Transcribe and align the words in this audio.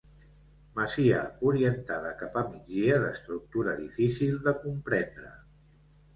Masia 0.77 1.19
orientada 1.49 2.13
cap 2.21 2.39
a 2.41 2.43
migdia 2.55 2.97
d'estructura 3.05 3.77
difícil 3.83 4.43
de 4.51 4.57
comprendre. 4.67 5.33